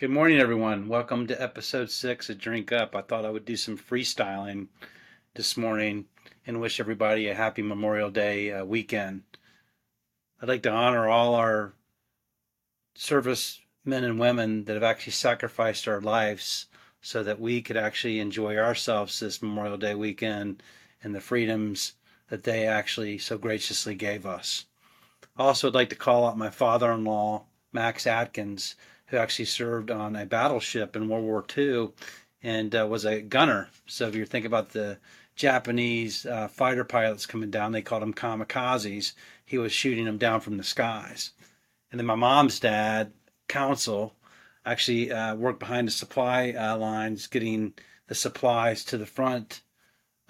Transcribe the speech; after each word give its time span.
Good 0.00 0.08
morning, 0.08 0.38
everyone. 0.38 0.88
Welcome 0.88 1.26
to 1.26 1.42
episode 1.42 1.90
six 1.90 2.30
of 2.30 2.38
Drink 2.38 2.72
Up. 2.72 2.96
I 2.96 3.02
thought 3.02 3.26
I 3.26 3.30
would 3.30 3.44
do 3.44 3.54
some 3.54 3.76
freestyling 3.76 4.68
this 5.34 5.58
morning 5.58 6.06
and 6.46 6.58
wish 6.58 6.80
everybody 6.80 7.28
a 7.28 7.34
happy 7.34 7.60
Memorial 7.60 8.10
Day 8.10 8.50
uh, 8.50 8.64
weekend. 8.64 9.24
I'd 10.40 10.48
like 10.48 10.62
to 10.62 10.70
honor 10.70 11.06
all 11.06 11.34
our 11.34 11.74
service 12.94 13.60
men 13.84 14.02
and 14.02 14.18
women 14.18 14.64
that 14.64 14.72
have 14.72 14.82
actually 14.82 15.12
sacrificed 15.12 15.86
our 15.86 16.00
lives 16.00 16.64
so 17.02 17.22
that 17.22 17.38
we 17.38 17.60
could 17.60 17.76
actually 17.76 18.20
enjoy 18.20 18.56
ourselves 18.56 19.20
this 19.20 19.42
Memorial 19.42 19.76
Day 19.76 19.94
weekend 19.94 20.62
and 21.04 21.14
the 21.14 21.20
freedoms 21.20 21.92
that 22.30 22.44
they 22.44 22.66
actually 22.66 23.18
so 23.18 23.36
graciously 23.36 23.94
gave 23.94 24.24
us. 24.24 24.64
Also, 25.36 25.68
I'd 25.68 25.74
like 25.74 25.90
to 25.90 25.94
call 25.94 26.26
out 26.26 26.38
my 26.38 26.48
father 26.48 26.90
in 26.90 27.04
law, 27.04 27.44
Max 27.70 28.06
Atkins, 28.06 28.76
who 29.10 29.16
actually 29.16 29.44
served 29.44 29.90
on 29.90 30.16
a 30.16 30.24
battleship 30.24 30.96
in 30.96 31.08
World 31.08 31.24
War 31.24 31.44
II 31.56 31.90
and 32.42 32.74
uh, 32.74 32.86
was 32.88 33.04
a 33.04 33.20
gunner. 33.20 33.68
So, 33.86 34.08
if 34.08 34.14
you 34.14 34.24
think 34.24 34.46
about 34.46 34.70
the 34.70 34.98
Japanese 35.36 36.26
uh, 36.26 36.48
fighter 36.48 36.84
pilots 36.84 37.26
coming 37.26 37.50
down, 37.50 37.72
they 37.72 37.82
called 37.82 38.02
them 38.02 38.14
kamikazes. 38.14 39.12
He 39.44 39.58
was 39.58 39.72
shooting 39.72 40.04
them 40.04 40.18
down 40.18 40.40
from 40.40 40.56
the 40.56 40.64
skies. 40.64 41.32
And 41.90 41.98
then 41.98 42.06
my 42.06 42.14
mom's 42.14 42.60
dad, 42.60 43.12
Council, 43.48 44.14
actually 44.64 45.10
uh, 45.10 45.34
worked 45.34 45.58
behind 45.58 45.88
the 45.88 45.92
supply 45.92 46.52
uh, 46.52 46.76
lines, 46.76 47.26
getting 47.26 47.74
the 48.06 48.14
supplies 48.14 48.84
to 48.84 48.98
the 48.98 49.06
front 49.06 49.62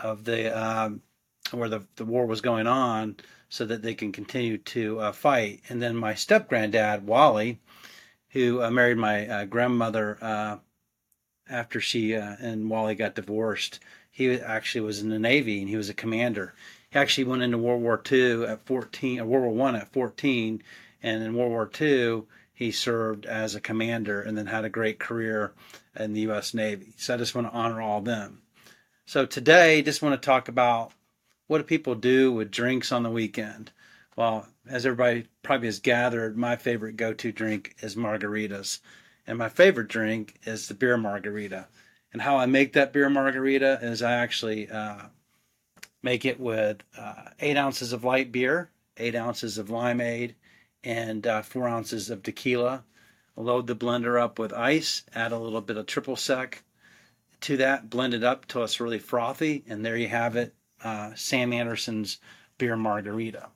of 0.00 0.24
the 0.24 0.56
um, 0.56 1.02
where 1.50 1.68
the, 1.68 1.82
the 1.96 2.04
war 2.04 2.26
was 2.26 2.40
going 2.40 2.66
on 2.66 3.16
so 3.48 3.64
that 3.64 3.82
they 3.82 3.94
can 3.94 4.12
continue 4.12 4.58
to 4.58 5.00
uh, 5.00 5.12
fight. 5.12 5.62
And 5.68 5.80
then 5.80 5.96
my 5.96 6.14
step 6.14 6.48
granddad, 6.48 7.06
Wally, 7.06 7.60
who 8.30 8.62
uh, 8.62 8.70
married 8.70 8.98
my 8.98 9.26
uh, 9.26 9.44
grandmother 9.44 10.18
uh, 10.20 10.56
after 11.48 11.80
she 11.80 12.14
uh, 12.14 12.36
and 12.40 12.68
Wally 12.68 12.94
got 12.94 13.14
divorced, 13.14 13.80
he 14.10 14.32
actually 14.32 14.82
was 14.82 15.00
in 15.00 15.08
the 15.08 15.18
Navy 15.18 15.60
and 15.60 15.68
he 15.68 15.76
was 15.76 15.88
a 15.88 15.94
commander. 15.94 16.54
He 16.90 16.98
actually 16.98 17.24
went 17.24 17.42
into 17.42 17.58
World 17.58 17.82
War 17.82 18.00
II 18.10 18.44
at 18.44 18.66
14, 18.66 19.26
World 19.26 19.44
War 19.44 19.54
One 19.54 19.76
at 19.76 19.92
14, 19.92 20.62
and 21.02 21.22
in 21.22 21.34
World 21.34 21.50
War 21.50 21.70
II 21.80 22.24
he 22.52 22.72
served 22.72 23.24
as 23.24 23.54
a 23.54 23.60
commander 23.60 24.20
and 24.20 24.36
then 24.36 24.46
had 24.46 24.64
a 24.64 24.68
great 24.68 24.98
career 24.98 25.52
in 25.94 26.12
the 26.12 26.22
U.S. 26.22 26.54
Navy. 26.54 26.92
So 26.96 27.14
I 27.14 27.16
just 27.16 27.34
want 27.34 27.46
to 27.46 27.56
honor 27.56 27.80
all 27.80 28.00
of 28.00 28.04
them. 28.04 28.42
So 29.06 29.24
today, 29.24 29.80
just 29.80 30.02
want 30.02 30.20
to 30.20 30.26
talk 30.26 30.48
about 30.48 30.90
what 31.46 31.58
do 31.58 31.64
people 31.64 31.94
do 31.94 32.32
with 32.32 32.50
drinks 32.50 32.90
on 32.90 33.04
the 33.04 33.10
weekend? 33.10 33.70
Well, 34.18 34.48
as 34.68 34.84
everybody 34.84 35.28
probably 35.44 35.68
has 35.68 35.78
gathered, 35.78 36.36
my 36.36 36.56
favorite 36.56 36.96
go 36.96 37.14
to 37.14 37.30
drink 37.30 37.76
is 37.82 37.94
margaritas. 37.94 38.80
And 39.28 39.38
my 39.38 39.48
favorite 39.48 39.86
drink 39.86 40.40
is 40.42 40.66
the 40.66 40.74
beer 40.74 40.96
margarita. 40.96 41.68
And 42.12 42.20
how 42.20 42.36
I 42.36 42.46
make 42.46 42.72
that 42.72 42.92
beer 42.92 43.08
margarita 43.08 43.78
is 43.80 44.02
I 44.02 44.14
actually 44.14 44.68
uh, 44.68 45.02
make 46.02 46.24
it 46.24 46.40
with 46.40 46.78
uh, 46.98 47.30
eight 47.38 47.56
ounces 47.56 47.92
of 47.92 48.02
light 48.02 48.32
beer, 48.32 48.70
eight 48.96 49.14
ounces 49.14 49.56
of 49.56 49.68
limeade, 49.68 50.34
and 50.82 51.24
uh, 51.24 51.42
four 51.42 51.68
ounces 51.68 52.10
of 52.10 52.24
tequila. 52.24 52.82
Load 53.36 53.68
the 53.68 53.76
blender 53.76 54.20
up 54.20 54.40
with 54.40 54.52
ice, 54.52 55.04
add 55.14 55.30
a 55.30 55.38
little 55.38 55.60
bit 55.60 55.76
of 55.76 55.86
triple 55.86 56.16
sec 56.16 56.64
to 57.42 57.56
that, 57.58 57.88
blend 57.88 58.14
it 58.14 58.24
up 58.24 58.48
till 58.48 58.64
it's 58.64 58.80
really 58.80 58.98
frothy, 58.98 59.62
and 59.68 59.86
there 59.86 59.96
you 59.96 60.08
have 60.08 60.34
it 60.34 60.56
uh, 60.82 61.12
Sam 61.14 61.52
Anderson's 61.52 62.18
beer 62.58 62.74
margarita. 62.74 63.50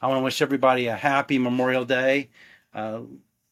I 0.00 0.08
want 0.08 0.18
to 0.18 0.24
wish 0.24 0.42
everybody 0.42 0.88
a 0.88 0.96
happy 0.96 1.38
Memorial 1.38 1.84
Day. 1.84 2.28
Uh, 2.74 3.00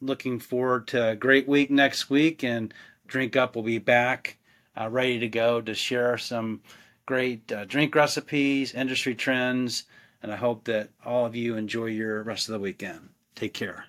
looking 0.00 0.38
forward 0.38 0.86
to 0.88 1.10
a 1.10 1.16
great 1.16 1.48
week 1.48 1.70
next 1.70 2.10
week, 2.10 2.44
and 2.44 2.74
Drink 3.06 3.36
Up 3.36 3.56
will 3.56 3.62
be 3.62 3.78
back 3.78 4.36
uh, 4.78 4.90
ready 4.90 5.18
to 5.18 5.28
go 5.28 5.62
to 5.62 5.74
share 5.74 6.18
some 6.18 6.60
great 7.06 7.50
uh, 7.50 7.64
drink 7.64 7.94
recipes, 7.94 8.74
industry 8.74 9.14
trends, 9.14 9.84
and 10.22 10.30
I 10.30 10.36
hope 10.36 10.64
that 10.64 10.90
all 11.04 11.24
of 11.24 11.34
you 11.34 11.56
enjoy 11.56 11.86
your 11.86 12.22
rest 12.22 12.48
of 12.48 12.52
the 12.52 12.60
weekend. 12.60 13.08
Take 13.34 13.54
care. 13.54 13.86